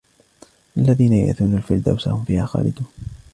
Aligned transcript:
الَّذِينَ 0.77 1.13
يَرِثُونَ 1.13 1.53
الْفِرْدَوْسَ 1.53 2.07
هُمْ 2.07 2.23
فِيهَا 2.25 2.45
خَالِدُونَ 2.45 2.87